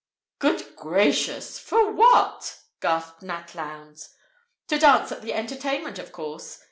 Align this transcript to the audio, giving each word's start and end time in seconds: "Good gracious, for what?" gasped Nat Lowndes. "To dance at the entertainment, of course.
"Good 0.39 0.75
gracious, 0.75 1.59
for 1.59 1.91
what?" 1.91 2.57
gasped 2.79 3.21
Nat 3.21 3.53
Lowndes. 3.53 4.09
"To 4.69 4.79
dance 4.79 5.11
at 5.11 5.21
the 5.21 5.35
entertainment, 5.35 5.99
of 5.99 6.11
course. 6.11 6.57